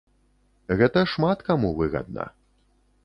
[0.79, 2.27] Гэта шмат каму выгадна.